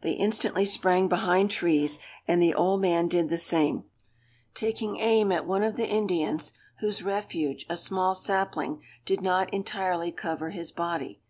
They 0.00 0.12
instantly 0.12 0.64
sprang 0.64 1.08
behind 1.08 1.50
trees, 1.50 1.98
and 2.26 2.40
the 2.42 2.54
old 2.54 2.80
man 2.80 3.06
did 3.06 3.28
the 3.28 3.36
same, 3.36 3.84
taking 4.54 4.96
aim 4.96 5.30
at 5.30 5.46
one 5.46 5.62
of 5.62 5.76
the 5.76 5.86
Indians, 5.86 6.54
whose 6.80 7.02
refuge, 7.02 7.66
a 7.68 7.76
small 7.76 8.14
sapling, 8.14 8.80
did 9.04 9.20
not 9.20 9.52
entirely 9.52 10.10
cover 10.10 10.48
his 10.52 10.72
body. 10.72 11.20